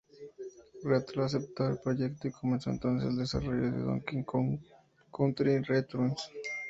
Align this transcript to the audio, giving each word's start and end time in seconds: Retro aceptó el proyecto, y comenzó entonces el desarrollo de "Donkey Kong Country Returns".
Retro 0.83 1.21
aceptó 1.25 1.67
el 1.69 1.77
proyecto, 1.77 2.27
y 2.27 2.31
comenzó 2.31 2.71
entonces 2.71 3.07
el 3.07 3.17
desarrollo 3.17 3.71
de 3.71 3.83
"Donkey 3.83 4.23
Kong 4.23 4.57
Country 5.15 5.61
Returns". 5.61 6.31